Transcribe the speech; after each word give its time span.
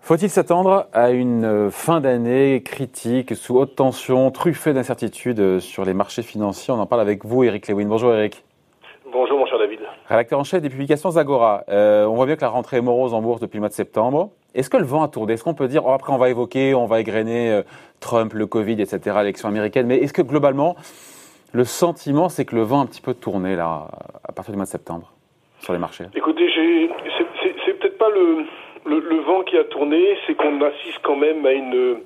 Faut-il 0.00 0.30
s'attendre 0.30 0.86
à 0.94 1.10
une 1.10 1.70
fin 1.70 2.00
d'année 2.00 2.62
critique, 2.62 3.36
sous 3.36 3.56
haute 3.56 3.76
tension, 3.76 4.30
truffée 4.30 4.72
d'incertitudes 4.72 5.60
sur 5.60 5.84
les 5.84 5.92
marchés 5.92 6.22
financiers? 6.22 6.72
On 6.72 6.78
en 6.78 6.86
parle 6.86 7.02
avec 7.02 7.26
vous, 7.26 7.44
Eric 7.44 7.68
Lewin. 7.68 7.84
Bonjour 7.84 8.14
Eric. 8.14 8.42
Bonjour 9.12 9.38
mon 9.38 9.44
cher 9.44 9.58
David. 9.58 9.80
Rédacteur 10.08 10.38
en 10.38 10.44
chef 10.44 10.62
des 10.62 10.70
publications 10.70 11.10
Zagora. 11.10 11.64
Euh, 11.68 12.06
on 12.06 12.14
voit 12.14 12.24
bien 12.24 12.36
que 12.36 12.40
la 12.40 12.48
rentrée 12.48 12.78
est 12.78 12.82
morose 12.82 13.12
en 13.12 13.20
bourse 13.20 13.40
depuis 13.40 13.56
le 13.56 13.60
mois 13.60 13.68
de 13.68 13.74
septembre. 13.74 14.30
Est-ce 14.54 14.70
que 14.70 14.78
le 14.78 14.84
vent 14.84 15.02
a 15.02 15.08
tourné? 15.08 15.34
Est-ce 15.34 15.44
qu'on 15.44 15.52
peut 15.52 15.68
dire, 15.68 15.84
oh, 15.84 15.90
après 15.90 16.14
on 16.14 16.18
va 16.18 16.30
évoquer, 16.30 16.74
on 16.74 16.86
va 16.86 17.00
égrener 17.00 17.52
euh, 17.52 17.62
Trump, 18.00 18.32
le 18.32 18.46
Covid, 18.46 18.80
etc., 18.80 19.16
l'élection 19.18 19.48
américaine, 19.48 19.86
mais 19.86 19.98
est-ce 19.98 20.14
que 20.14 20.22
globalement, 20.22 20.74
le 21.52 21.64
sentiment, 21.64 22.28
c'est 22.28 22.44
que 22.44 22.54
le 22.54 22.62
vent 22.62 22.80
a 22.80 22.82
un 22.82 22.86
petit 22.86 23.00
peu 23.00 23.14
tourné 23.14 23.56
là, 23.56 23.88
à 24.24 24.32
partir 24.32 24.52
du 24.52 24.56
mois 24.56 24.66
de 24.66 24.70
septembre, 24.70 25.12
sur 25.60 25.72
les 25.72 25.78
marchés 25.78 26.04
Écoutez, 26.14 26.48
c'est 27.64 27.78
peut-être 27.78 27.98
pas 27.98 28.10
le, 28.10 28.44
le, 28.86 29.20
vent 29.20 29.42
qui 29.42 29.56
a 29.56 29.64
tourné, 29.64 30.16
c'est 30.26 30.34
qu'on 30.34 30.60
assiste 30.62 30.98
quand 31.02 31.16
même 31.16 31.44
à 31.44 31.52
une 31.52 31.98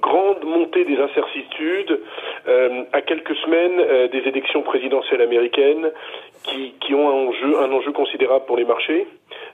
grande 0.00 0.44
montée 0.44 0.84
des 0.84 0.96
incertitudes 0.96 2.00
euh, 2.48 2.84
à 2.92 3.00
quelques 3.02 3.34
semaines 3.36 3.78
euh, 3.78 4.08
des 4.08 4.28
élections 4.28 4.62
présidentielles 4.62 5.22
américaines 5.22 5.90
qui, 6.44 6.74
qui 6.80 6.94
ont 6.94 7.08
un 7.08 7.28
enjeu, 7.28 7.58
un 7.58 7.72
enjeu 7.72 7.92
considérable 7.92 8.44
pour 8.46 8.56
les 8.56 8.64
marchés. 8.64 9.06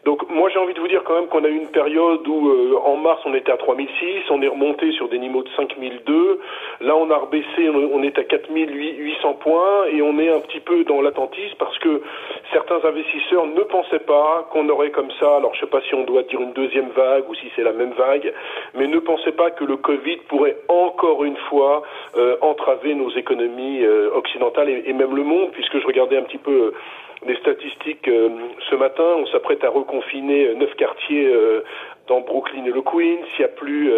Donc 0.05 0.29
moi 0.31 0.49
j'ai 0.49 0.59
envie 0.59 0.73
de 0.73 0.81
vous 0.81 0.89
dire 0.89 1.03
quand 1.05 1.15
même 1.15 1.29
qu'on 1.29 1.45
a 1.45 1.49
eu 1.49 1.57
une 1.57 1.69
période 1.69 2.27
où 2.27 2.49
euh, 2.49 2.79
en 2.85 2.97
mars 2.97 3.21
on 3.27 3.35
était 3.35 3.53
à 3.53 3.59
3006, 3.59 4.31
on 4.31 4.41
est 4.41 4.49
remonté 4.49 4.93
sur 4.93 5.09
des 5.09 5.19
niveaux 5.19 5.43
de 5.43 5.49
5002, 5.57 6.41
là 6.81 6.97
on 6.97 7.11
a 7.11 7.17
rebaissé, 7.17 7.69
on 7.69 8.03
est 8.03 8.19
à 8.19 8.25
4800 8.25 9.35
points 9.35 9.85
et 9.93 10.01
on 10.01 10.19
est 10.19 10.31
un 10.31 10.41
petit 10.41 10.61
peu 10.61 10.85
dans 10.85 11.03
l'attentisme 11.03 11.55
parce 11.59 11.79
que 11.79 12.01
certains 12.51 12.83
investisseurs 12.83 13.47
ne 13.47 13.61
pensaient 13.61 13.99
pas 13.99 14.49
qu'on 14.51 14.69
aurait 14.71 14.91
comme 14.91 15.11
ça, 15.21 15.37
alors 15.37 15.55
je 15.55 15.61
sais 15.61 15.67
pas 15.67 15.83
si 15.83 15.95
on 15.95 16.05
doit 16.05 16.23
dire 16.23 16.41
une 16.41 16.53
deuxième 16.53 16.89
vague 16.97 17.29
ou 17.29 17.35
si 17.35 17.51
c'est 17.55 17.63
la 17.63 17.73
même 17.73 17.93
vague, 17.93 18.33
mais 18.75 18.87
ne 18.87 19.01
pensaient 19.01 19.33
pas 19.33 19.51
que 19.51 19.65
le 19.65 19.77
Covid 19.77 20.17
pourrait 20.29 20.57
encore 20.69 21.25
une 21.25 21.37
fois 21.51 21.83
euh, 22.17 22.37
entraver 22.41 22.95
nos 22.95 23.11
économies 23.11 23.85
euh, 23.85 24.11
occidentales 24.15 24.71
et, 24.71 24.85
et, 24.87 24.93
même 24.95 25.15
le 25.15 25.25
monde 25.25 25.51
puisque 25.53 25.79
je 25.79 25.87
regardais 25.87 26.17
un 26.17 26.23
petit 26.23 26.39
peu 26.39 26.73
des 27.27 27.37
statistiques 27.37 28.09
euh, 28.09 28.31
ce 28.71 28.75
matin. 28.77 29.05
On 29.19 29.27
s'apprête 29.27 29.63
à 29.65 29.69
reconfiner 29.69 30.47
euh, 30.47 30.55
neuf 30.55 30.75
quartiers 30.77 31.27
euh, 31.27 31.63
dans 32.09 32.21
Brooklyn 32.21 32.65
et 32.65 32.71
le 32.71 32.83
Queens. 32.83 33.25
Il 33.39 33.43
y 33.43 33.45
a 33.45 33.49
plus 33.49 33.89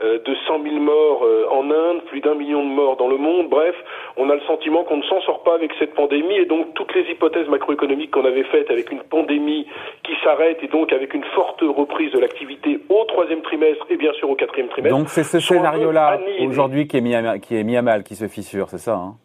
de 0.00 0.34
100 0.46 0.62
000 0.62 0.76
morts 0.76 1.22
en 1.50 1.70
Inde, 1.70 2.02
plus 2.06 2.20
d'un 2.20 2.34
million 2.34 2.64
de 2.64 2.70
morts 2.70 2.96
dans 2.96 3.08
le 3.08 3.18
monde. 3.18 3.50
Bref, 3.50 3.74
on 4.16 4.30
a 4.30 4.34
le 4.34 4.40
sentiment 4.42 4.84
qu'on 4.84 4.96
ne 4.96 5.02
s'en 5.02 5.20
sort 5.20 5.42
pas 5.42 5.54
avec 5.54 5.70
cette 5.78 5.94
pandémie 5.94 6.36
et 6.36 6.46
donc 6.46 6.72
toutes 6.72 6.94
les 6.94 7.02
hypothèses 7.10 7.48
macroéconomiques 7.48 8.10
qu'on 8.10 8.24
avait 8.24 8.44
faites 8.44 8.70
avec 8.70 8.90
une 8.90 9.02
pandémie 9.02 9.66
qui 10.02 10.12
s'arrête 10.24 10.62
et 10.62 10.68
donc 10.68 10.94
avec 10.94 11.12
une 11.12 11.24
forte 11.34 11.60
reprise 11.60 12.10
de 12.12 12.20
l'activité 12.20 12.80
au 12.88 13.04
troisième 13.04 13.42
trimestre 13.42 13.84
et 13.90 13.96
bien 13.96 14.14
sûr 14.14 14.30
au 14.30 14.34
quatrième 14.34 14.70
trimestre. 14.70 14.96
Donc 14.96 15.10
c'est 15.10 15.24
ce 15.24 15.38
scénario-là 15.38 16.20
aujourd'hui 16.40 16.88
qui 16.88 16.96
est 16.96 17.02
mis 17.02 17.14
à, 17.14 17.38
qui 17.38 17.54
est 17.54 17.64
mis 17.64 17.76
à 17.76 17.82
mal, 17.82 18.02
qui 18.02 18.14
se 18.14 18.28
fissure, 18.28 18.70
c'est 18.70 18.78
ça 18.78 18.94
hein? 18.94 19.16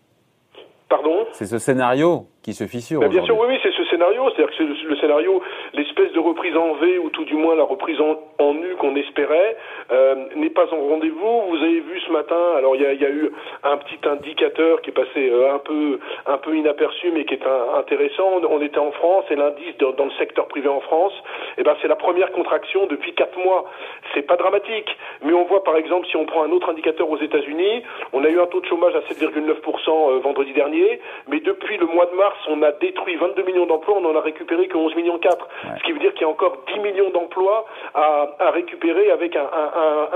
Pardon? 0.89 1.25
C'est 1.31 1.45
ce 1.45 1.59
scénario 1.59 2.25
qui 2.47 2.53
se 2.53 2.65
fissure. 2.65 3.01
bien 3.09 3.25
sûr, 3.25 3.37
oui, 3.37 3.47
oui, 3.49 3.59
c'est 3.61 3.73
ce 3.73 3.83
scénario. 3.89 4.23
C'est-à-dire 4.29 4.47
que 4.47 4.63
c'est 4.63 4.87
le 4.87 4.95
scénario, 4.95 5.43
l'espèce 5.73 6.11
de 6.13 6.19
reprise 6.19 6.55
en 6.55 6.73
V, 6.73 6.99
ou 6.99 7.09
tout 7.09 7.25
du 7.25 7.35
moins 7.35 7.55
la 7.55 7.63
reprise 7.63 7.99
en, 7.99 8.19
en 8.39 8.53
U 8.55 8.75
qu'on 8.79 8.95
espérait, 8.95 9.57
euh, 9.91 10.15
n'est 10.35 10.49
pas 10.49 10.65
en 10.73 10.79
rendez-vous. 10.87 11.41
Vous 11.49 11.57
avez 11.57 11.79
vu 11.79 11.99
ce 12.05 12.11
matin, 12.11 12.53
alors 12.55 12.75
il 12.75 12.81
y 12.81 12.85
a, 12.85 13.09
eu 13.09 13.31
un 13.63 13.77
petit 13.77 13.99
indicateur 14.07 14.81
qui 14.81 14.89
est 14.89 14.93
passé 14.93 15.29
euh, 15.29 15.53
un 15.53 15.59
peu 15.59 15.99
un 16.25 16.37
peu 16.37 16.55
inaperçu, 16.55 17.11
mais 17.11 17.25
qui 17.25 17.35
est 17.35 17.45
intéressant. 17.77 18.41
On, 18.49 18.61
était 18.61 18.79
en 18.79 18.91
France 18.91 19.25
et 19.29 19.35
l'indice 19.35 19.77
dans 19.77 20.05
le 20.05 20.11
secteur 20.17 20.47
privé 20.47 20.67
en 20.67 20.81
France, 20.81 21.13
eh 21.57 21.63
ben 21.63 21.75
c'est 21.81 21.87
la 21.87 21.95
première 21.95 22.31
contraction 22.31 22.87
depuis 22.87 23.13
quatre 23.13 23.37
mois. 23.37 23.65
C'est 24.13 24.23
pas 24.23 24.35
dramatique, 24.35 24.89
mais 25.23 25.33
on 25.33 25.45
voit 25.45 25.63
par 25.63 25.77
exemple 25.77 26.08
si 26.08 26.17
on 26.17 26.25
prend 26.25 26.43
un 26.43 26.52
autre 26.52 26.69
indicateur 26.69 27.09
aux 27.09 27.19
États-Unis, 27.19 27.83
on 28.13 28.23
a 28.23 28.30
eu 28.30 28.39
un 28.39 28.47
taux 28.47 28.61
de 28.61 28.65
chômage 28.65 28.95
à 28.95 28.99
7,9% 29.02 29.89
euh, 29.89 30.19
vendredi 30.19 30.53
dernier, 30.53 30.99
mais 31.27 31.39
depuis 31.39 31.77
le 31.77 31.86
mois 31.86 32.08
de 32.08 32.15
mars 32.15 32.37
on 32.49 32.61
a 32.63 32.71
détruit 32.71 33.15
22 33.15 33.43
millions 33.43 33.65
d'emplois, 33.65 33.97
on 33.97 34.02
n'en 34.02 34.15
a 34.15 34.21
récupéré 34.21 34.67
que 34.67 34.77
11 34.77 34.95
millions 34.95 35.19
4. 35.19 35.47
Ce 35.63 35.83
qui 35.83 35.91
veut 35.91 35.99
dire 35.99 36.13
qu'il 36.13 36.21
y 36.21 36.25
a 36.25 36.29
encore 36.29 36.57
10 36.73 36.79
millions 36.79 37.09
d'emplois 37.09 37.65
à, 37.93 38.51
récupérer 38.51 39.11
avec 39.11 39.35
un, 39.35 39.47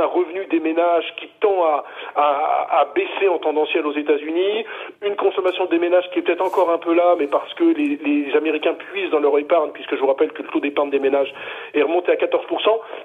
revenu 0.06 0.46
des 0.46 0.59
ménages 0.59 1.13
qui 1.18 1.28
tend 1.40 1.63
à, 2.16 2.88
baisser 2.96 3.28
en 3.29 3.38
tendanciel 3.38 3.85
aux 3.85 3.94
États-Unis, 3.94 4.66
une 5.02 5.16
consommation 5.16 5.66
des 5.66 5.79
ménages 5.79 6.09
qui 6.12 6.19
est 6.19 6.22
peut-être 6.22 6.41
encore 6.41 6.69
un 6.72 6.78
peu 6.78 6.94
là, 6.94 7.16
mais 7.18 7.28
parce 7.28 7.53
que 7.53 7.63
les, 7.63 8.00
Américains 8.35 8.74
puissent 8.74 9.09
dans 9.12 9.19
leur 9.19 9.38
épargne, 9.38 9.72
puisque 9.74 9.96
je 9.96 10.00
vous 10.00 10.07
rappelle 10.07 10.31
que 10.31 10.41
le 10.41 10.47
taux 10.50 10.59
d'épargne 10.59 10.90
des 10.90 11.00
ménages 11.00 11.31
est 11.73 11.81
remonté 11.81 12.12
à 12.12 12.16
14%. 12.16 12.40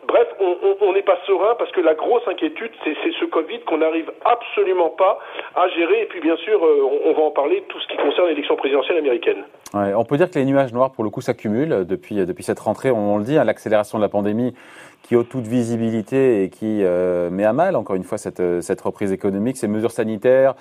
Bref, 0.07 0.29
on 0.41 0.93
n'est 0.93 1.03
pas 1.03 1.19
serein 1.27 1.55
parce 1.59 1.71
que 1.73 1.81
la 1.81 1.95
grosse 1.95 2.27
inquiétude, 2.27 2.71
c'est 2.85 2.95
ce 3.19 3.25
Covid 3.25 3.61
qu'on 3.61 3.79
n'arrive 3.79 4.11
absolument 4.25 4.91
pas 4.91 5.19
à 5.55 5.69
gérer. 5.69 6.03
Et 6.03 6.07
puis 6.07 6.21
bien 6.21 6.37
sûr, 6.37 6.65
euh, 6.65 6.89
on 7.05 7.13
va 7.13 7.23
en 7.23 7.31
parler, 7.31 7.63
tout 7.69 7.81
ce 7.81 7.87
qui 7.89 7.97
concerne 7.97 8.29
l'élection 8.29 8.57
présidentielle 8.57 8.99
américaine. 8.99 9.45
On 9.77 10.05
peut 10.05 10.17
dire 10.17 10.31
que 10.31 10.39
les 10.39 10.45
nuages 10.45 10.73
noirs, 10.73 10.93
pour 10.93 11.05
le 11.05 11.11
coup, 11.11 11.21
s'accumulent 11.21 11.85
depuis, 11.87 12.25
depuis 12.27 12.45
cette 12.45 12.61
rentrée. 12.61 12.91
On, 12.91 13.19
le 13.19 13.25
dit, 13.25 13.39
hein, 13.39 13.45
l'accélération 13.45 13.99
de 13.99 14.03
la 14.03 14.09
pandémie 14.09 14.55
qui 15.03 15.15
ôte 15.15 15.29
toute 15.29 15.47
visibilité 15.47 16.43
et 16.43 16.51
qui 16.51 16.83
euh, 16.83 17.31
met 17.31 17.45
à 17.45 17.53
mal, 17.53 17.77
encore 17.77 17.95
une 17.95 18.03
fois, 18.03 18.19
cette, 18.19 18.41
reprise 18.81 19.13
économique, 19.13 19.57
ces 19.57 19.69
mesures 19.69 19.93
sanitaires, 19.93 20.55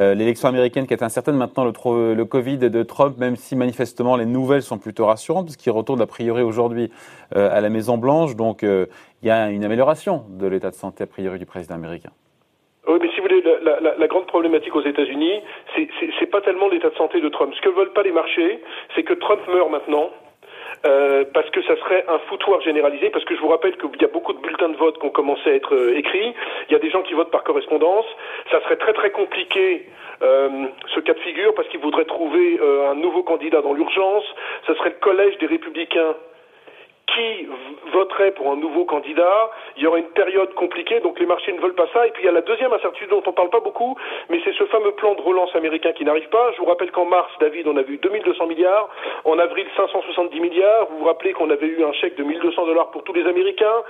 euh, 0.00 0.14
l'élection 0.14 0.48
américaine 0.48 0.86
qui 0.86 0.94
est 0.94 1.02
incertaine, 1.04 1.36
maintenant 1.36 1.64
le, 1.64 2.24
Covid 2.24 2.58
de 2.58 2.82
Trump, 2.82 3.16
même 3.18 3.36
si 3.36 3.54
manifestement 3.54 4.16
les 4.16 4.26
nouvelles 4.26 4.62
sont 4.62 4.78
plutôt 4.78 5.06
rassurantes, 5.06 5.46
puisqu'il 5.46 5.70
retourne 5.70 6.00
a 6.00 6.06
priori 6.06 6.42
aujourd'hui 6.42 6.90
euh, 7.36 7.56
à 7.56 7.60
la 7.60 7.68
Maison-Blanche. 7.68 8.34
Donc 8.34 8.62
il 8.62 8.88
y 9.22 9.30
a 9.30 9.50
une 9.50 9.64
amélioration 9.64 10.24
de 10.30 10.46
l'état 10.46 10.70
de 10.70 10.76
santé 10.76 11.04
a 11.04 11.06
priori 11.06 11.38
du 11.38 11.46
président 11.46 11.74
américain. 11.74 12.10
La, 13.42 14.06
grande 14.06 14.26
problématique 14.26 14.74
aux 14.74 14.82
États-Unis, 14.82 15.42
c'est 16.18 16.30
pas 16.30 16.40
tellement 16.40 16.68
l'état 16.68 16.90
de 16.90 16.96
santé 16.96 17.20
de 17.20 17.28
Trump. 17.28 17.54
Ce 17.54 17.60
que 17.60 17.68
veulent 17.68 17.92
pas 17.92 18.02
les 18.02 18.12
marchés, 18.12 18.60
c'est 18.94 19.02
que 19.02 19.14
Trump 19.14 19.40
meure 19.48 19.70
maintenant. 19.70 20.10
Euh, 20.84 21.24
parce 21.32 21.48
que 21.50 21.62
ça 21.62 21.76
serait 21.76 22.04
un 22.08 22.18
foutoir 22.28 22.60
généralisé, 22.62 23.10
parce 23.10 23.24
que 23.24 23.36
je 23.36 23.40
vous 23.40 23.48
rappelle 23.48 23.76
qu'il 23.76 24.02
y 24.02 24.04
a 24.04 24.08
beaucoup 24.08 24.32
de 24.32 24.40
bulletins 24.40 24.68
de 24.68 24.76
vote 24.76 24.98
qui 24.98 25.06
ont 25.06 25.10
commencé 25.10 25.48
à 25.48 25.54
être 25.54 25.76
euh, 25.76 25.96
écrits, 25.96 26.34
il 26.68 26.72
y 26.72 26.74
a 26.74 26.80
des 26.80 26.90
gens 26.90 27.02
qui 27.02 27.14
votent 27.14 27.30
par 27.30 27.44
correspondance, 27.44 28.04
ça 28.50 28.60
serait 28.62 28.76
très 28.76 28.92
très 28.92 29.10
compliqué 29.10 29.86
euh, 30.22 30.48
ce 30.92 30.98
cas 30.98 31.14
de 31.14 31.20
figure, 31.20 31.54
parce 31.54 31.68
qu'ils 31.68 31.78
voudraient 31.78 32.04
trouver 32.04 32.58
un 32.90 32.96
nouveau 32.96 33.22
candidat 33.22 33.62
dans 33.62 33.74
l'urgence, 33.74 34.24
ça 34.66 34.74
serait 34.74 34.90
le 34.90 35.00
collège 35.00 35.38
des 35.38 35.46
républicains 35.46 36.16
qui 37.14 37.46
voterait 37.92 38.32
pour 38.32 38.50
un 38.52 38.56
nouveau 38.56 38.84
candidat, 38.84 39.50
il 39.76 39.82
y 39.82 39.86
aurait 39.86 40.00
une 40.00 40.10
période 40.10 40.52
compliquée, 40.54 41.00
donc 41.00 41.18
les 41.20 41.26
marchés 41.26 41.52
ne 41.52 41.60
veulent 41.60 41.74
pas 41.74 41.88
ça. 41.92 42.06
Et 42.06 42.10
puis 42.10 42.22
il 42.22 42.26
y 42.26 42.28
a 42.28 42.32
la 42.32 42.40
deuxième 42.40 42.72
incertitude 42.72 43.10
dont 43.10 43.22
on 43.26 43.30
ne 43.30 43.34
parle 43.34 43.50
pas 43.50 43.60
beaucoup, 43.60 43.96
mais 44.30 44.40
c'est 44.44 44.54
ce 44.54 44.64
fameux 44.64 44.92
plan 44.92 45.14
de 45.14 45.20
relance 45.20 45.54
américain 45.54 45.92
qui 45.92 46.04
n'arrive 46.04 46.28
pas. 46.28 46.52
Je 46.52 46.58
vous 46.58 46.66
rappelle 46.66 46.90
qu'en 46.90 47.04
mars, 47.04 47.30
David, 47.40 47.66
on 47.68 47.76
a 47.76 47.82
vu 47.82 47.98
2200 47.98 48.46
milliards, 48.46 48.88
en 49.24 49.38
avril 49.38 49.66
570 49.76 50.40
milliards. 50.40 50.86
Vous 50.90 50.98
vous 50.98 51.04
rappelez 51.04 51.32
qu'on 51.32 51.50
avait 51.50 51.66
eu 51.66 51.84
un 51.84 51.92
chèque 51.92 52.16
de 52.16 52.22
1200 52.22 52.66
dollars 52.66 52.90
pour 52.90 53.04
tous 53.04 53.12
les 53.12 53.26
Américains, 53.26 53.82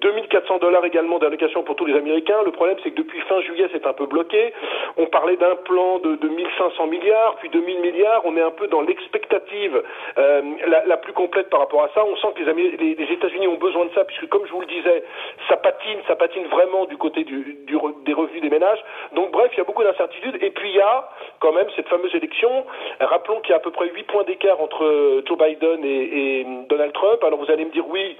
2400 0.00 0.58
dollars 0.58 0.84
également 0.84 1.18
d'allocation 1.18 1.62
pour 1.62 1.76
tous 1.76 1.86
les 1.86 1.96
Américains. 1.96 2.42
Le 2.44 2.52
problème, 2.52 2.76
c'est 2.82 2.90
que 2.90 2.96
depuis 2.96 3.20
fin 3.22 3.40
juillet, 3.42 3.68
c'est 3.72 3.86
un 3.86 3.92
peu 3.92 4.06
bloqué. 4.06 4.52
On 4.96 5.06
parlait 5.06 5.36
d'un 5.36 5.56
plan 5.56 5.98
de, 5.98 6.16
de 6.16 6.28
1500 6.28 6.86
milliards, 6.86 7.36
puis 7.36 7.48
2000 7.48 7.80
milliards. 7.80 8.22
On 8.24 8.36
est 8.36 8.42
un 8.42 8.50
peu 8.50 8.68
dans 8.68 8.82
l'expectative 8.82 9.82
euh, 10.18 10.42
la, 10.66 10.84
la, 10.86 10.96
plus 10.96 11.12
complète 11.12 11.50
par 11.50 11.60
rapport 11.60 11.82
à 11.82 11.88
ça. 11.94 12.04
On 12.04 12.16
sent 12.16 12.28
que 12.34 12.42
les, 12.42 12.48
Américains 12.48 12.67
les, 12.76 13.12
États-Unis 13.12 13.48
ont 13.48 13.56
besoin 13.56 13.86
de 13.86 13.90
ça, 13.94 14.04
puisque 14.04 14.28
comme 14.28 14.46
je 14.46 14.52
vous 14.52 14.60
le 14.60 14.66
disais, 14.66 15.02
ça 15.48 15.56
patine, 15.56 15.98
ça 16.06 16.16
patine 16.16 16.46
vraiment 16.46 16.84
du 16.86 16.96
côté 16.96 17.24
des 17.24 18.14
revenus 18.14 18.42
des 18.42 18.50
ménages. 18.50 18.82
Donc 19.12 19.30
bref, 19.30 19.50
il 19.54 19.58
y 19.58 19.60
a 19.60 19.64
beaucoup 19.64 19.82
d'incertitudes. 19.82 20.42
Et 20.42 20.50
puis 20.50 20.70
il 20.70 20.76
y 20.76 20.80
a 20.80 21.08
quand 21.40 21.52
même 21.52 21.66
cette 21.76 21.88
fameuse 21.88 22.14
élection. 22.14 22.66
Rappelons 23.00 23.40
qu'il 23.40 23.50
y 23.50 23.54
a 23.54 23.56
à 23.56 23.60
peu 23.60 23.70
près 23.70 23.88
8 23.88 24.02
points 24.04 24.24
d'écart 24.24 24.60
entre 24.60 25.22
Joe 25.26 25.38
Biden 25.38 25.84
et, 25.84 26.40
et 26.40 26.46
Donald 26.68 26.92
Trump. 26.92 27.22
Alors 27.24 27.38
vous 27.38 27.50
allez 27.50 27.64
me 27.64 27.70
dire 27.70 27.86
oui, 27.88 28.16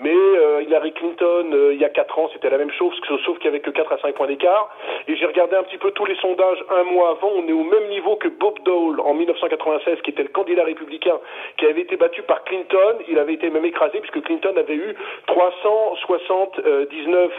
mais 0.00 0.14
euh, 0.14 0.62
Hillary 0.62 0.92
Clinton, 0.92 1.50
euh, 1.52 1.74
il 1.74 1.80
y 1.80 1.84
a 1.84 1.90
4 1.90 2.18
ans, 2.18 2.30
c'était 2.32 2.48
la 2.48 2.58
même 2.58 2.70
chose, 2.72 2.94
sauf 3.24 3.38
qu'il 3.38 3.50
n'y 3.50 3.56
avait 3.56 3.60
que 3.60 3.70
4 3.70 3.92
à 3.92 3.98
5 3.98 4.14
points 4.14 4.26
d'écart. 4.26 4.74
Et 5.06 5.16
j'ai 5.16 5.26
regardé 5.26 5.56
un 5.56 5.62
petit 5.62 5.76
peu 5.76 5.90
tous 5.90 6.06
les 6.06 6.16
sondages 6.16 6.64
un 6.70 6.84
mois 6.84 7.10
avant, 7.10 7.30
on 7.36 7.46
est 7.46 7.52
au 7.52 7.64
même 7.64 7.88
niveau 7.88 8.16
que 8.16 8.28
Bob 8.28 8.58
Dole 8.64 9.00
en 9.00 9.12
1996, 9.14 10.00
qui 10.02 10.10
était 10.10 10.22
le 10.22 10.30
candidat 10.30 10.64
républicain, 10.64 11.18
qui 11.58 11.66
avait 11.66 11.82
été 11.82 11.96
battu 11.96 12.22
par 12.22 12.42
Clinton. 12.44 12.96
Il 13.08 13.18
avait 13.18 13.34
été 13.34 13.50
même 13.50 13.66
écrasé, 13.66 14.00
puisque 14.00 14.22
Clinton 14.22 14.54
avait 14.56 14.76
eu 14.76 14.94
379 15.26 17.30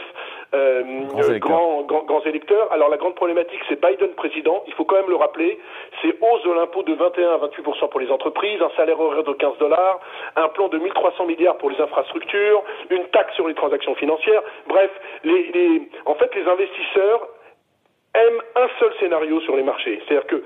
euh, 0.53 1.39
grands, 1.39 1.81
grands, 1.81 2.03
grands, 2.03 2.21
électeurs. 2.25 2.71
Alors 2.71 2.89
la 2.89 2.97
grande 2.97 3.15
problématique, 3.15 3.59
c'est 3.67 3.81
Biden 3.81 4.09
président. 4.09 4.63
Il 4.67 4.73
faut 4.73 4.85
quand 4.85 4.97
même 4.97 5.09
le 5.09 5.15
rappeler. 5.15 5.59
C'est 6.01 6.15
hausse 6.21 6.43
de 6.43 6.51
l'impôt 6.51 6.83
de 6.83 6.93
21 6.93 7.31
à 7.31 7.37
28% 7.37 7.89
pour 7.89 7.99
les 7.99 8.11
entreprises, 8.11 8.61
un 8.61 8.71
salaire 8.75 8.99
horaire 8.99 9.23
de 9.23 9.33
15 9.33 9.57
dollars, 9.57 9.99
un 10.35 10.47
plan 10.49 10.67
de 10.67 10.77
1300 10.77 11.25
milliards 11.25 11.57
pour 11.57 11.69
les 11.69 11.81
infrastructures, 11.81 12.63
une 12.89 13.05
taxe 13.05 13.33
sur 13.35 13.47
les 13.47 13.55
transactions 13.55 13.95
financières. 13.95 14.43
Bref, 14.67 14.91
les, 15.23 15.51
les, 15.53 15.89
en 16.05 16.15
fait, 16.15 16.33
les 16.35 16.47
investisseurs 16.47 17.27
aiment 18.15 18.41
un 18.55 18.67
seul 18.79 18.93
scénario 18.99 19.41
sur 19.41 19.55
les 19.55 19.63
marchés. 19.63 20.01
C'est-à-dire 20.05 20.27
que 20.27 20.43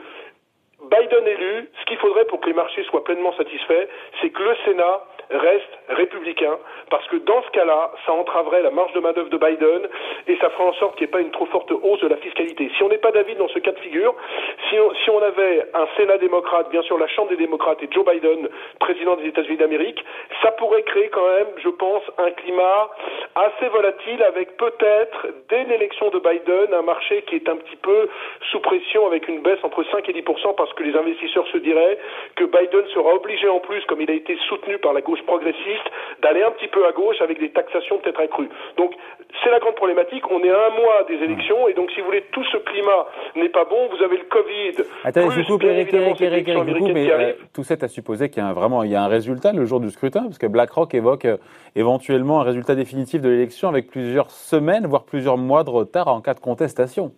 Biden 0.84 1.28
élu, 1.28 1.70
ce 1.80 1.86
qu'il 1.86 1.98
faudrait 1.98 2.26
pour 2.26 2.40
que 2.40 2.48
les 2.48 2.54
marchés 2.54 2.84
soient 2.84 3.04
pleinement 3.04 3.34
satisfaits, 3.34 3.88
c'est 4.22 4.30
que 4.30 4.44
le 4.44 4.56
Sénat 4.66 5.02
reste 5.30 5.70
républicain, 5.90 6.58
parce 6.90 7.08
que 7.08 7.18
dans 7.18 7.42
ce 7.44 7.50
cas-là, 7.52 7.92
ça 8.06 8.14
entraverait 8.14 8.62
la 8.62 8.72
marge 8.72 8.94
de 8.94 9.00
manœuvre 9.00 9.30
de 9.30 9.38
Biden 9.38 9.88
et 10.28 10.38
ça 10.38 10.50
ferait 10.50 10.64
en 10.64 10.74
sorte 10.74 10.98
qu'il 10.98 11.06
n'y 11.08 11.10
ait 11.10 11.18
pas 11.18 11.22
une 11.22 11.32
trop 11.32 11.46
forte 11.48 11.72
hausse 11.72 12.02
de 12.02 12.08
la 12.08 12.18
fiscalité. 12.18 12.72
Si 12.78 12.84
on 12.84 12.90
n'est 12.90 12.98
pas 12.98 13.12
d'avis 13.12 13.36
dans 13.36 13.48
ce 13.50 13.60
cas 13.60 13.72
de 13.72 13.80
figure, 13.80 14.16
si 14.70 15.10
on 15.10 15.22
avait 15.22 15.66
un 15.74 15.88
Sénat 15.98 16.18
démocrate, 16.18 16.70
bien 16.70 16.82
sûr 16.82 16.98
la 16.98 17.08
Chambre 17.08 17.30
des 17.30 17.38
démocrates 17.38 17.82
et 17.84 17.90
Joe 17.92 18.06
Biden, 18.06 18.50
président 18.80 19.16
des 19.16 19.28
États-Unis 19.28 19.58
d'Amérique, 19.58 20.04
ça 20.42 20.52
pourrait 20.52 20.84
créer 20.84 21.10
quand 21.10 21.28
même, 21.28 21.48
je 21.58 21.70
pense, 21.70 22.04
un 22.18 22.32
climat 22.32 22.90
assez 23.36 23.68
volatile 23.70 24.24
avec 24.24 24.58
peut-être, 24.58 25.28
dès 25.50 25.64
l'élection 25.66 26.10
de 26.10 26.20
Biden, 26.20 26.74
un 26.74 26.82
marché 26.82 27.24
qui 27.24 27.36
est 27.36 27.50
un 27.50 27.56
petit 27.56 27.76
peu 27.76 28.10
sous 28.52 28.60
pression 28.60 29.06
avec 29.08 29.28
une 29.28 29.42
baisse 29.42 29.60
entre 29.64 29.84
5 29.84 30.08
et 30.10 30.14
10 30.14 30.24
parce 30.56 30.74
que 30.74 30.84
les 30.84 30.96
investisseurs 30.96 31.48
se 31.48 31.58
diraient 31.58 31.98
que 32.36 32.46
Biden 32.46 32.86
sera 32.94 33.14
obligé 33.14 33.48
en 33.48 33.60
plus, 33.60 33.84
comme 33.86 34.02
il 34.02 34.10
a 34.10 34.14
été 34.14 34.38
soutenu 34.48 34.78
par 34.78 34.94
la 34.94 35.02
gauche 35.02 35.17
progressiste, 35.24 35.88
d'aller 36.22 36.44
un 36.44 36.52
petit 36.52 36.68
peu 36.68 36.86
à 36.86 36.92
gauche 36.92 37.22
avec 37.22 37.40
des 37.40 37.50
taxations 37.50 37.98
peut-être 38.00 38.20
accrues. 38.20 38.50
Donc 38.78 38.94
c'est 39.44 39.50
la 39.50 39.60
grande 39.60 39.76
problématique. 39.76 40.30
On 40.32 40.44
est 40.44 40.52
à 40.52 40.68
un 40.68 40.82
mois 40.82 41.04
des 41.08 41.16
élections 41.24 41.68
et 41.68 41.74
donc 41.74 41.92
si 41.92 42.00
vous 42.00 42.08
voulez, 42.08 42.24
tout 42.32 42.44
ce 42.52 42.58
climat 42.58 43.08
n'est 43.36 43.50
pas 43.50 43.66
bon. 43.66 43.88
Vous 43.96 44.04
avez 44.04 44.18
le 44.18 44.26
Covid. 44.26 44.86
Attendez, 45.04 45.30
je 45.32 45.48
coupe 45.48 45.64
Eric, 45.64 45.94
Eric, 45.94 46.22
Eric, 46.22 46.48
Eric, 46.48 46.94
mais 46.94 47.12
euh, 47.12 47.34
tout 47.54 47.64
ça 47.64 47.76
à 47.82 47.88
supposer 47.88 48.30
qu'il 48.30 48.44
y 48.44 48.46
a 48.46 48.54
vraiment 48.54 48.84
il 48.84 48.92
y 48.92 48.96
a 48.96 49.04
un 49.04 49.08
résultat 49.08 49.54
le 49.54 49.66
jour 49.66 49.80
du 49.80 49.90
scrutin, 49.90 50.24
parce 50.24 50.38
que 50.38 50.48
BlackRock 50.48 50.94
évoque 50.94 51.26
euh, 51.26 51.38
éventuellement 51.76 52.42
un 52.42 52.44
résultat 52.44 52.76
définitif 52.76 53.22
de 53.22 53.30
l'élection 53.30 53.70
avec 53.70 53.88
plusieurs 53.88 54.32
semaines, 54.32 54.88
voire 54.88 55.04
plusieurs 55.04 55.38
mois 55.38 55.64
de 55.64 55.70
retard 55.70 56.08
en 56.08 56.22
cas 56.22 56.34
de 56.34 56.40
contestation. 56.40 57.12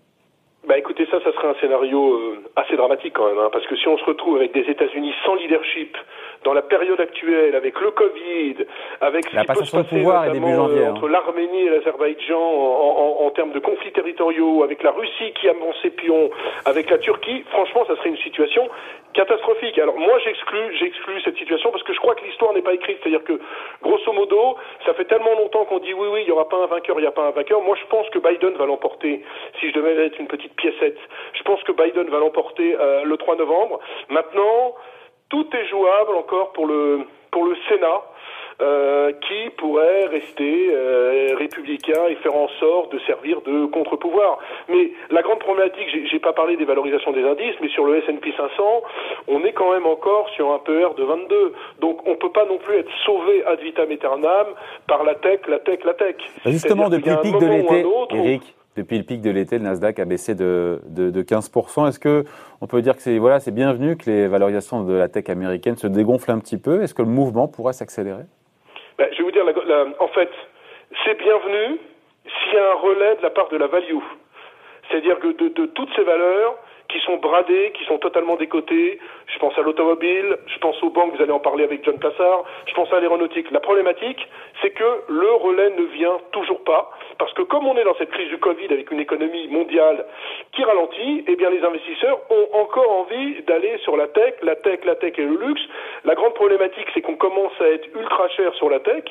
Bah 0.68 0.78
écoutez, 0.78 1.08
ça, 1.10 1.20
ça 1.24 1.32
serait 1.32 1.48
un 1.48 1.56
scénario 1.62 2.14
euh, 2.14 2.44
assez 2.56 2.76
dramatique 2.76 3.14
quand 3.14 3.28
même, 3.28 3.40
hein, 3.40 3.50
parce 3.52 3.66
que 3.68 3.76
si 3.76 3.88
on 3.88 3.98
se 3.98 4.04
retrouve 4.04 4.36
avec 4.38 4.54
des 4.54 4.70
États-Unis 4.70 5.14
sans 5.26 5.36
leadership 5.36 5.98
dans 6.44 6.54
la 6.54 6.62
période 6.62 7.00
actuelle, 7.00 7.56
avec 7.56 7.80
le 7.80 7.92
Covid, 7.92 8.56
avec 9.02 9.28
ce 9.28 9.36
la 9.36 9.42
qui 9.42 9.48
peut 9.48 9.66
se 9.66 9.76
passer 9.76 9.98
pouvoir 9.98 10.26
notamment, 10.26 10.70
euh, 10.70 10.90
entre 10.92 11.08
l'Arménie 11.10 11.64
et 11.64 11.70
l'Azerbaïdjan 11.70 12.40
en, 12.40 13.22
en, 13.22 13.26
en, 13.26 13.32
termes 13.32 13.52
de 13.52 13.60
conflits 13.60 13.92
territoriaux, 13.92 14.64
avec 14.64 14.82
la 14.84 14.92
Russie 14.92 15.34
qui 15.40 15.50
avance 15.50 15.76
ses 15.82 15.90
pions, 15.92 16.30
avec 16.66 16.90
la 16.90 16.98
Turquie, 16.98 17.44
franchement, 17.50 17.86
ça 17.88 17.96
serait 17.98 18.10
une 18.10 18.18
situation 18.18 18.70
catastrophique. 19.14 19.78
Alors 19.80 19.98
moi, 19.98 20.18
j'exclus, 20.24 20.78
j'exclus 20.78 21.22
cette 21.22 21.38
situation 21.38 21.72
parce 21.72 21.84
que 21.84 21.94
je 21.94 22.00
crois 22.00 22.16
que 22.16 22.24
l'histoire 22.24 22.54
n'est 22.54 22.62
pas 22.62 22.74
écrite. 22.74 23.00
C'est-à-dire 23.02 23.24
que, 23.24 23.40
grosso 23.82 24.12
modo, 24.14 24.56
ça 24.86 24.94
fait 24.94 25.06
tellement 25.06 25.34
longtemps 25.34 25.66
qu'on 25.66 25.80
dit 25.80 25.94
oui, 25.94 26.08
oui, 26.12 26.22
il 26.22 26.26
n'y 26.26 26.32
aura 26.32 26.48
pas 26.48 26.64
un 26.64 26.68
vainqueur, 26.68 26.98
il 27.00 27.02
n'y 27.02 27.08
a 27.08 27.12
pas 27.12 27.28
un 27.28 27.32
vainqueur. 27.32 27.62
Moi, 27.62 27.76
je 27.82 27.88
pense 27.88 28.10
que 28.10 28.20
Biden 28.20 28.54
va 28.54 28.66
l'emporter. 28.66 29.24
Si 29.60 29.70
je 29.70 29.74
devais 29.74 30.06
être 30.06 30.20
une 30.20 30.28
petite 30.28 30.56
piécette, 30.56 30.98
je 31.34 31.44
pense 31.44 31.62
que 31.64 31.72
Biden 31.72 32.10
va 32.10 32.20
l'emporter 32.20 32.76
euh, 32.80 33.04
le 33.04 33.18
3 33.18 33.36
novembre. 33.36 33.80
Maintenant, 34.10 34.76
tout 35.30 35.48
est 35.54 35.68
jouable 35.68 36.16
encore 36.18 36.52
pour 36.54 36.68
le 36.68 37.02
pour 37.32 37.46
le 37.46 37.56
Sénat. 37.68 38.02
Euh, 38.62 39.14
qui 39.14 39.50
pourrait 39.52 40.08
rester 40.08 40.70
euh, 40.74 41.34
républicain 41.38 42.08
et 42.10 42.16
faire 42.16 42.36
en 42.36 42.50
sorte 42.60 42.92
de 42.92 43.00
servir 43.08 43.40
de 43.40 43.68
contre-pouvoir. 43.68 44.38
Mais 44.68 44.92
la 45.12 45.22
grande 45.22 45.40
problématique, 45.40 45.88
j'ai 46.12 46.20
pas 46.20 46.34
parlé 46.34 46.58
des 46.58 46.66
valorisations 46.66 47.14
des 47.14 47.24
indices, 47.24 47.56
mais 47.62 47.70
sur 47.70 47.86
le 47.86 48.00
S&P 48.00 48.34
500, 48.36 48.82
on 49.30 49.46
est 49.46 49.54
quand 49.54 49.72
même 49.72 49.86
encore 49.86 50.28
sur 50.36 50.52
un 50.52 50.60
PER 50.60 50.90
de 50.98 51.04
22. 51.06 51.54
Donc 51.80 52.06
on 52.06 52.18
peut 52.18 52.34
pas 52.34 52.44
non 52.48 52.58
plus 52.58 52.80
être 52.80 52.92
sauvé 53.06 53.46
ad 53.46 53.62
vitam 53.62 53.90
aeternam 53.92 54.48
par 54.88 55.06
la 55.06 55.16
tech, 55.16 55.40
la 55.48 55.60
tech, 55.60 55.80
la 55.86 55.94
tech. 55.94 56.18
Justement, 56.46 56.90
depuis 56.90 57.12
le 57.12 57.22
pic 57.22 57.38
de 57.38 57.46
l'été, 57.46 57.86
Eric, 58.12 58.56
depuis 58.76 58.98
le 58.98 59.04
pic 59.04 59.22
de 59.22 59.30
l'été, 59.32 59.58
le 59.58 59.64
Nasdaq 59.64 60.00
a 60.00 60.06
baissé 60.06 60.36
de, 60.36 60.82
de, 60.86 61.10
de 61.10 61.22
15%. 61.22 61.88
Est-ce 61.88 62.00
que 62.00 62.24
on 62.62 62.68
peut 62.68 62.82
dire 62.82 62.96
que 62.96 63.02
c'est 63.02 63.18
voilà, 63.18 63.40
bienvenu 63.52 63.98
que 63.98 64.10
les 64.10 64.28
valorisations 64.28 64.84
de 64.84 64.94
la 64.94 65.08
tech 65.10 65.30
américaine 65.30 65.76
se 65.76 65.88
dégonflent 65.88 66.32
un 66.32 66.40
petit 66.40 66.58
peu? 66.58 66.82
Est-ce 66.82 66.94
que 66.94 67.02
le 67.02 67.10
mouvement 67.10 67.48
pourrait 67.48 67.74
s'accélérer? 67.74 68.24
Ben, 68.98 69.08
Je 69.12 69.18
vais 69.18 69.24
vous 69.24 69.32
dire, 69.32 69.44
en 70.00 70.08
fait, 70.10 70.30
c'est 71.06 71.18
bienvenu 71.18 71.80
s'il 72.26 72.54
y 72.54 72.58
a 72.58 72.72
un 72.72 72.76
relais 72.76 73.16
de 73.18 73.22
la 73.24 73.30
part 73.30 73.50
de 73.50 73.58
la 73.58 73.68
value. 73.68 73.98
C'est-à-dire 74.90 75.20
que 75.20 75.28
de, 75.28 75.50
de 75.50 75.66
toutes 75.68 75.90
ces 75.96 76.04
valeurs, 76.04 76.56
qui 76.90 77.00
sont 77.02 77.18
bradées, 77.18 77.72
qui 77.78 77.86
sont 77.86 78.00
totalement 78.00 78.36
décotées. 78.36 79.00
Je 79.34 79.40
pense 79.40 79.58
à 79.58 79.62
l'automobile, 79.62 80.38
je 80.48 80.58
pense 80.60 80.82
aux 80.84 80.90
banques, 80.90 81.16
vous 81.16 81.22
allez 81.22 81.32
en 81.32 81.40
parler 81.40 81.64
avec 81.64 81.84
John 81.86 81.98
Plassard, 82.00 82.44
je 82.66 82.74
pense 82.74 82.92
à 82.92 83.00
l'aéronautique. 83.00 83.50
La 83.52 83.60
problématique, 83.60 84.28
c'est 84.62 84.72
que 84.72 84.90
le 85.08 85.32
relais 85.34 85.70
ne 85.70 85.84
vient 85.84 86.18
toujours 86.32 86.64
pas, 86.64 86.92
parce 87.18 87.34
que 87.34 87.44
comme 87.44 87.68
on 87.68 87.78
est 87.78 87.84
dans 87.84 87.96
cette 87.96 88.12
crise 88.12 88.30
du 88.30 88.40
Covid 88.40 88.66
avec 88.72 88.92
une 88.92 89.00
économie 89.00 89.48
mondiale 89.48 90.06
qui 90.52 90.64
ralentit, 90.64 91.24
eh 91.28 91.36
bien 91.36 91.50
les 91.52 91.64
investisseurs 91.64 92.20
ont 92.30 92.60
encore 92.60 92.92
envie 92.92 93.44
d'aller 93.44 93.78
sur 93.80 93.96
la 93.98 94.08
tech, 94.08 94.34
la 94.42 94.56
tech, 94.56 94.80
la 94.84 94.96
tech 94.96 95.14
et 95.18 95.24
le 95.24 95.38
luxe. 95.38 95.62
La 96.06 96.16
grande 96.16 96.34
problématique, 96.34 96.88
c'est 96.94 97.02
qu'on 97.02 97.16
commence 97.16 97.54
à 97.62 97.68
être 97.70 97.88
ultra 97.96 98.28
cher 98.30 98.54
sur 98.56 98.70
la 98.70 98.80
tech, 98.80 99.04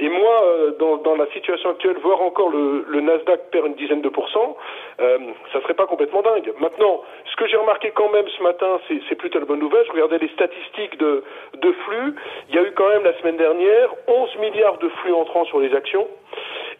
et 0.00 0.08
moi, 0.08 0.42
euh, 0.44 0.70
dans, 0.78 0.96
dans 0.98 1.16
la 1.16 1.26
situation 1.28 1.70
actuelle, 1.70 1.96
voir 2.02 2.20
encore 2.20 2.50
le, 2.50 2.84
le 2.88 3.00
Nasdaq 3.00 3.50
perdre 3.50 3.68
une 3.68 3.74
dizaine 3.74 4.02
de 4.02 4.08
pourcents, 4.08 4.56
euh, 5.00 5.18
ça 5.52 5.60
serait 5.62 5.74
pas 5.74 5.86
complètement 5.86 6.22
dingue. 6.22 6.52
Maintenant, 6.60 7.02
ce 7.30 7.36
que 7.36 7.46
j'ai 7.46 7.56
remarqué 7.56 7.90
quand 7.94 8.10
même 8.10 8.28
ce 8.28 8.42
matin, 8.42 8.80
c'est 9.08 9.14
plutôt 9.14 9.38
la 9.38 9.46
bonne 9.46 9.61
nouvelle. 9.62 9.84
Je 9.86 9.92
regardais 9.92 10.18
les 10.18 10.28
statistiques 10.28 10.98
de, 10.98 11.24
de 11.60 11.72
flux. 11.84 12.14
Il 12.50 12.54
y 12.54 12.58
a 12.58 12.62
eu 12.62 12.72
quand 12.72 12.88
même 12.88 13.04
la 13.04 13.16
semaine 13.18 13.36
dernière 13.36 13.88
11 14.06 14.36
milliards 14.40 14.78
de 14.78 14.88
flux 15.00 15.12
entrants 15.12 15.44
sur 15.46 15.60
les 15.60 15.74
actions 15.74 16.06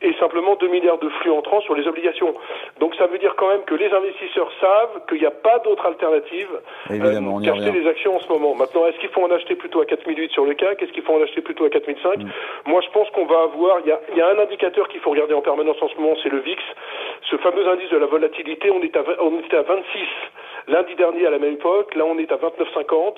et 0.02 0.12
simplement 0.18 0.56
2 0.56 0.68
milliards 0.68 0.98
de 0.98 1.08
flux 1.08 1.30
entrants 1.30 1.60
sur 1.60 1.74
les 1.74 1.86
obligations. 1.86 2.34
Donc 2.80 2.94
ça 2.96 3.06
veut 3.06 3.18
dire 3.18 3.34
quand 3.36 3.48
même 3.48 3.62
que 3.62 3.74
les 3.74 3.90
investisseurs 3.92 4.50
savent 4.60 5.06
qu'il 5.08 5.20
n'y 5.20 5.26
a 5.26 5.30
pas 5.30 5.60
d'autre 5.60 5.86
alternative 5.86 6.48
euh, 6.90 7.40
qu'acheter 7.44 7.70
des 7.70 7.86
actions 7.86 8.16
en 8.16 8.20
ce 8.20 8.28
moment. 8.28 8.54
Maintenant, 8.54 8.86
est-ce 8.86 8.98
qu'il 8.98 9.10
faut 9.10 9.22
en 9.22 9.30
acheter 9.30 9.54
plutôt 9.54 9.80
à 9.80 9.86
4008 9.86 10.32
sur 10.32 10.44
le 10.44 10.54
CAC? 10.54 10.82
Est-ce 10.82 10.92
qu'il 10.92 11.04
faut 11.04 11.14
en 11.14 11.22
acheter 11.22 11.40
plutôt 11.40 11.64
à 11.64 11.70
4005 11.70 12.18
mm. 12.18 12.30
Moi, 12.66 12.80
je 12.84 12.90
pense 12.90 13.08
qu'on 13.10 13.26
va 13.26 13.42
avoir, 13.42 13.78
il 13.80 13.88
y 13.88 13.92
a, 13.92 14.00
il 14.10 14.18
y 14.18 14.20
a 14.20 14.28
un 14.28 14.38
indicateur 14.38 14.88
qu'il 14.88 15.00
faut 15.00 15.10
regarder 15.10 15.34
en 15.34 15.40
permanence 15.42 15.76
en 15.80 15.88
ce 15.88 15.94
moment, 15.96 16.16
c'est 16.22 16.30
le 16.30 16.40
VIX. 16.40 16.62
Ce 17.30 17.36
fameux 17.36 17.66
indice 17.68 17.90
de 17.90 17.98
la 17.98 18.06
volatilité, 18.06 18.70
on, 18.70 18.82
est 18.82 18.96
à, 18.96 19.04
on 19.20 19.38
était 19.38 19.56
à 19.56 19.62
26 19.62 19.82
lundi 20.68 20.94
dernier 20.96 21.26
à 21.26 21.30
la 21.30 21.38
même 21.38 21.54
époque, 21.54 21.94
là 21.94 22.04
on 22.04 22.18
est 22.18 22.30
à 22.30 22.36
29,50. 22.36 23.14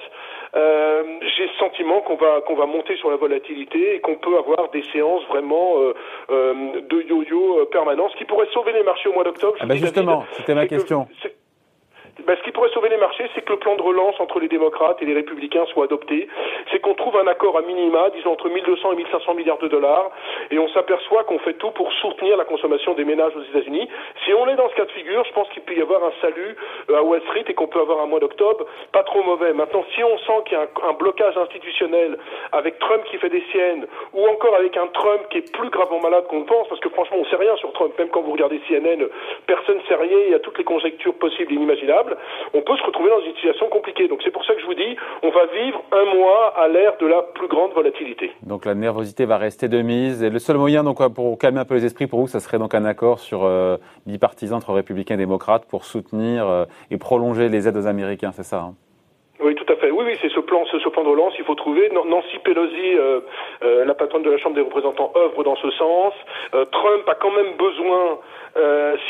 Euh, 0.57 1.03
J'ai 1.37 1.45
le 1.45 1.59
sentiment 1.59 2.01
qu'on 2.03 2.17
va 2.17 2.41
qu'on 2.43 2.55
va 2.55 2.67
monter 2.67 2.97
sur 2.97 3.11
la 3.11 3.17
volatilité 3.17 3.97
et 3.97 4.01
qu'on 4.01 4.17
peut 4.17 4.37
avoir 4.37 4.71
des 4.71 4.83
séances 4.93 5.27
vraiment 5.29 5.79
euh, 5.79 5.95
euh, 6.31 6.81
de 6.89 7.03
yo-yo 7.03 7.61
euh, 7.61 7.65
permanents, 7.67 8.09
ce 8.11 8.17
qui 8.17 8.25
pourrait 8.25 8.49
sauver 8.53 8.73
les 8.73 8.83
marchés 8.83 9.09
au 9.09 9.13
mois 9.13 9.25
d'octobre. 9.25 9.57
Ah 9.61 9.67
ben 9.67 9.77
justement, 9.77 10.25
c'était 10.33 10.55
ma 10.55 10.67
question. 10.67 11.07
Ben, 12.23 12.37
ce 12.37 12.43
qui 12.45 12.53
pourrait 12.53 12.71
sauver 12.71 12.89
les 12.89 12.97
marchés, 12.97 13.29
c'est 13.35 13.45
que 13.45 13.53
le 13.53 13.59
plan 13.59 13.75
de 13.75 13.83
relance 13.83 14.15
entre 14.21 14.39
les 14.39 14.47
démocrates 14.47 15.03
et 15.03 15.05
les 15.05 15.15
républicains 15.15 15.67
soit 15.73 15.87
adopté. 15.87 16.29
C'est 16.71 16.79
qu'on 16.79 16.95
trouve 16.95 17.17
un 17.17 17.27
accord 17.27 17.59
à 17.59 17.63
minima, 17.63 18.09
disons 18.11 18.31
entre 18.31 18.49
1200 18.49 18.93
et 18.93 18.97
1500 18.97 19.35
milliards 19.35 19.59
de 19.59 19.67
dollars, 19.67 20.13
et 20.53 20.59
on 20.61 20.69
s'aperçoit 20.69 21.25
qu'on 21.25 21.41
fait 21.41 21.55
tout 21.55 21.73
pour 21.73 21.93
soutenir 21.95 22.37
la 22.37 22.45
consommation 22.45 22.95
des 22.95 23.05
ménages 23.05 23.35
aux 23.35 23.43
États-Unis. 23.43 23.89
Si 24.25 24.33
on 24.33 24.49
est 24.49 24.55
dans 24.55 24.69
ce 24.69 24.77
cas 24.77 24.85
de 24.85 24.93
figure, 24.93 25.25
je 25.25 25.33
pense 25.33 25.49
qu'il 25.49 25.63
peut 25.63 25.75
y 25.75 25.83
avoir 25.83 26.05
un 26.05 26.13
salut 26.21 26.57
euh, 26.91 26.99
à 26.99 27.03
Wall 27.03 27.21
Street 27.23 27.45
et 27.49 27.55
qu'on 27.55 27.67
peut 27.67 27.81
avoir 27.81 28.01
un 28.01 28.07
mois 28.07 28.21
d'octobre 28.21 28.65
pas 28.93 29.03
trop 29.03 29.23
mauvais. 29.25 29.53
Maintenant, 29.53 29.85
si 29.95 30.05
on 30.05 30.17
sent 30.19 30.45
qu'il 30.47 30.57
y 30.57 30.61
a 30.61 30.63
un, 30.63 30.91
un, 30.91 30.93
blocage 30.93 31.37
institutionnel 31.37 32.17
avec 32.53 32.79
Trump 32.79 33.03
qui 33.11 33.19
fait 33.19 33.29
des 33.29 33.43
siennes, 33.51 33.87
ou 34.13 34.25
encore 34.29 34.55
avec 34.55 34.77
un 34.77 34.87
Trump 34.87 35.23
qui 35.31 35.39
est 35.39 35.53
plus 35.53 35.69
gravement 35.69 36.01
malade 36.01 36.27
qu'on 36.29 36.41
ne 36.41 36.45
pense, 36.45 36.69
parce 36.69 36.81
que 36.81 36.91
franchement, 36.91 37.17
on 37.21 37.25
sait 37.25 37.37
rien 37.37 37.57
sur 37.57 37.73
Trump. 37.73 37.93
Même 37.99 38.09
quand 38.11 38.23
vous 38.23 38.33
regardez 38.33 38.61
CNN, 38.69 39.05
personne 39.47 39.79
ne 39.79 39.83
sait 39.83 39.97
rien. 39.97 40.19
Il 40.27 40.31
y 40.31 40.35
a 40.35 40.39
toutes 40.39 40.59
les 40.59 40.65
conjectures 40.65 41.15
possibles 41.15 41.53
et 41.53 41.57
inimaginables 41.57 42.04
on 42.55 42.61
peut 42.63 42.77
se 42.77 42.83
retrouver 42.85 43.11
dans 43.11 43.21
une 43.21 43.35
situation 43.35 43.69
compliquée. 43.69 44.09
Donc 44.09 44.21
c'est 44.23 44.31
pour 44.31 44.45
ça 44.45 44.55
que 44.55 44.61
je 44.61 44.67
vous 44.67 44.75
dis, 44.75 44.97
on 45.23 45.31
va 45.31 45.47
vivre 45.47 45.83
un 45.93 46.15
mois 46.15 46.55
à 46.57 46.69
l'ère 46.69 46.97
de 46.99 47.07
la 47.07 47.23
plus 47.23 47.49
grande 47.49 47.73
volatilité. 47.73 48.33
Donc 48.43 48.65
la 48.65 48.75
nervosité 48.75 49.25
va 49.25 49.39
rester 49.39 49.69
de 49.69 49.83
mise. 49.83 50.23
Et 50.23 50.31
le 50.31 50.39
seul 50.39 50.57
moyen 50.57 50.85
donc, 50.85 51.07
pour 51.15 51.39
calmer 51.39 51.61
un 51.61 51.65
peu 51.65 51.75
les 51.75 51.85
esprits 51.85 52.07
pour 52.07 52.21
vous, 52.21 52.27
ça 52.27 52.41
serait 52.41 52.59
donc 52.59 52.75
un 52.75 52.85
accord 52.85 53.19
sur 53.19 53.45
euh, 53.45 53.77
bipartisan 54.07 54.57
entre 54.57 54.73
républicains 54.73 55.15
et 55.15 55.19
démocrates 55.19 55.65
pour 55.67 55.85
soutenir 55.85 56.49
euh, 56.49 56.65
et 56.91 56.99
prolonger 56.99 57.49
les 57.49 57.69
aides 57.69 57.77
aux 57.77 57.87
Américains, 57.87 58.33
c'est 58.33 58.45
ça 58.45 58.61
hein? 58.61 58.75
Oui, 59.41 59.55
tout 59.57 59.71
à 59.73 59.77
fait. 59.77 59.91
Oui, 59.91 60.05
oui, 60.07 60.17
c'est 60.23 60.31
ce 60.31 60.39
plan, 60.39 60.65
ce, 60.67 60.89
plan 60.89 61.03
de 61.03 61.09
relance. 61.09 61.35
Il 61.39 61.45
faut 61.45 61.57
trouver. 61.57 61.91
Nancy 61.91 62.39
Pelosi, 62.45 62.95
euh, 62.95 63.21
euh, 63.65 63.85
la 63.85 63.95
patronne 63.95 64.23
de 64.23 64.31
la 64.31 64.39
Chambre 64.39 64.55
des 64.55 64.61
représentants, 64.61 65.13
œuvre 65.17 65.43
dans 65.43 65.57
ce 65.57 65.71
sens. 65.73 66.15
Euh, 66.55 66.65
Trump 66.67 67.09
a 67.09 67.15
quand 67.17 67.33
même 67.33 67.57
besoin, 67.57 68.19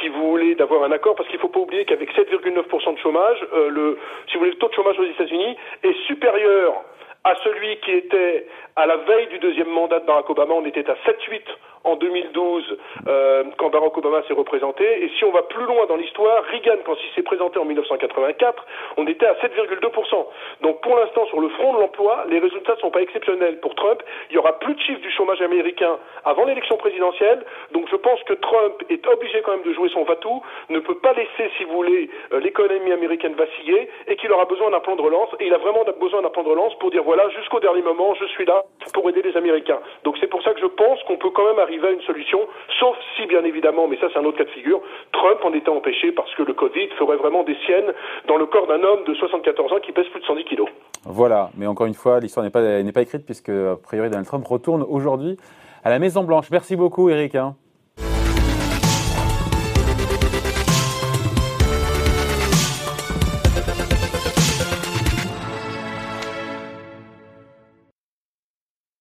si 0.01 0.09
vous 0.09 0.31
voulez, 0.31 0.55
d'avoir 0.55 0.85
un 0.85 0.93
accord, 0.93 1.15
parce 1.15 1.29
qu'il 1.29 1.37
ne 1.37 1.43
faut 1.43 1.49
pas 1.49 1.61
oublier 1.61 1.85
qu'avec 1.85 2.11
7,9% 2.15 2.95
de 2.95 2.99
chômage, 2.99 3.47
le, 3.69 3.99
si 4.29 4.35
vous 4.35 4.41
voulez, 4.41 4.53
le 4.53 4.57
taux 4.57 4.69
de 4.69 4.75
chômage 4.75 4.99
aux 4.99 5.05
États-Unis 5.05 5.57
est 5.83 5.95
supérieur 6.07 6.83
à 7.25 7.35
celui 7.43 7.77
qui 7.81 7.93
était 7.93 8.47
à 8.77 8.87
la 8.87 8.97
veille 8.97 9.29
du 9.29 9.39
deuxième 9.39 9.69
mandat 9.69 10.01
de 10.01 10.07
Barack 10.07 10.29
Obama. 10.29 10.55
On 10.55 10.65
était 10.67 10.89
à 10.89 10.95
7,8 11.07 11.41
en 11.85 11.97
2012 11.97 12.79
euh, 13.07 13.45
quand 13.59 13.69
Barack 13.71 13.97
Obama 13.97 14.23
s'est 14.27 14.35
représenté. 14.35 15.05
Et 15.05 15.11
si 15.19 15.25
on 15.25 15.31
va 15.31 15.43
plus 15.43 15.65
loin 15.65 15.87
dans 15.87 15.97
l'histoire, 15.97 16.43
Reagan, 16.51 16.79
quand 16.85 16.97
il 16.97 17.15
s'est 17.15 17.23
présenté 17.23 17.59
en 17.59 17.65
1984, 17.65 18.67
on 18.97 19.07
était 19.07 19.27
à 19.27 19.35
7,2%. 19.35 20.27
Donc 20.63 20.81
pour 20.81 20.97
l'instant, 20.97 21.27
sur 21.27 21.41
le 21.41 21.49
front 21.51 21.75
de 21.75 21.81
l'emploi, 21.81 22.25
les 22.29 22.39
résultats 22.39 22.75
ne 22.75 22.81
sont 22.81 22.91
pas 22.91 23.03
exceptionnels 23.03 23.61
pour 23.61 23.75
Trump. 23.75 24.03
Il 24.31 24.37
y 24.37 24.39
aura 24.39 24.59
plus 24.59 24.75
de 24.75 24.81
chiffres 24.81 25.01
du 25.01 25.11
chômage 25.13 25.41
américain 25.43 25.99
avant 26.25 26.45
l'élection 26.45 26.77
présidentielle. 26.77 27.45
Donc 27.73 27.89
je 27.91 27.97
pense 27.97 28.23
que 28.25 28.35
Trump 28.35 28.83
est 28.89 29.07
obligé 29.07 29.43
quand 29.43 29.53
même 29.53 29.65
de 29.65 29.73
jouer 29.73 29.91
son 29.91 30.05
va-tout, 30.05 30.43
ne 30.71 30.81
peut 30.81 30.99
pas 30.99 31.13
laisser, 31.13 31.51
si 31.59 31.65
vous 31.65 31.75
voulez, 31.75 32.11
euh, 32.33 32.41
l'économie 32.41 32.93
américaine 32.93 33.35
vaciller 33.35 33.89
et 34.09 34.17
qu'il 34.17 34.33
aura 34.33 34.47
besoin 34.47 34.71
d'un 34.71 34.81
plan 34.81 34.97
de 34.97 35.03
relance. 35.03 35.29
Et 35.39 35.47
il 35.47 35.55
a 35.55 35.59
vraiment 35.59 35.85
besoin 36.01 36.23
d'un 36.23 36.31
plan 36.31 36.43
de 36.43 36.49
relance 36.49 36.75
pour 36.79 36.91
dire 36.91 37.03
voilà, 37.03 37.14
jusqu'au 37.37 37.61
dernier 37.61 37.83
moment, 37.83 38.15
je 38.15 38.27
suis 38.27 38.45
là 38.45 38.65
pour 38.93 39.09
aider 39.09 39.23
les 39.23 39.37
Américains. 39.37 39.79
Donc 40.05 40.17
c'est 40.21 40.27
pour 40.27 40.43
ça 40.43 40.53
que 40.53 40.61
je 40.61 40.67
pense 40.67 41.03
qu'on 41.05 41.17
peut 41.17 41.31
quand 41.31 41.47
même 41.47 41.59
arriver 41.59 41.89
à 41.89 41.91
une 41.91 42.03
solution, 42.03 42.41
sauf 42.79 42.97
si, 43.17 43.27
bien 43.27 43.45
évidemment, 43.45 43.89
mais 43.89 43.97
ça 43.99 44.09
c'est 44.13 44.19
un 44.19 44.25
autre 44.25 44.39
cas 44.39 44.45
de 44.45 44.51
figure, 44.51 44.81
Trump 45.13 45.45
en 45.45 45.53
était 45.53 45.71
empêché 45.71 46.13
parce 46.13 46.33
que 46.35 46.43
le 46.43 46.55
Covid 46.55 46.89
ferait 46.99 47.17
vraiment 47.17 47.43
des 47.43 47.57
siennes 47.67 47.93
dans 48.29 48.37
le 48.37 48.47
corps 48.47 48.67
d'un 48.67 48.83
homme 48.83 49.05
de 49.05 49.15
74 49.15 49.73
ans 49.73 49.81
qui 49.81 49.93
pèse 49.93 50.07
plus 50.09 50.21
de 50.21 50.27
110 50.27 50.45
kilos. 50.45 50.69
Voilà, 51.05 51.51
mais 51.57 51.67
encore 51.67 51.87
une 51.87 51.95
fois, 51.95 52.21
l'histoire 52.21 52.45
n'est 52.45 52.51
pas, 52.51 52.63
pas 52.93 53.03
écrite 53.03 53.25
puisque, 53.25 53.51
a 53.51 53.77
priori, 53.83 54.09
Donald 54.09 54.27
Trump 54.27 54.47
retourne 54.47 54.85
aujourd'hui 54.89 55.37
à 55.85 55.91
la 55.91 55.99
Maison 55.99 56.25
Blanche. 56.25 56.51
Merci 56.51 56.77
beaucoup, 56.77 57.11
Eric. 57.11 57.35
Hein. 57.35 57.55